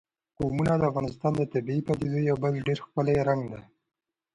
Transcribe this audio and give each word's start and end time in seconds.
قومونه 0.37 0.73
د 0.77 0.83
افغانستان 0.91 1.33
د 1.37 1.41
طبیعي 1.53 1.81
پدیدو 1.87 2.19
یو 2.29 2.37
بل 2.43 2.53
ډېر 2.67 2.77
ښکلی 2.85 3.15
رنګ 3.27 3.41
دی. 3.51 3.61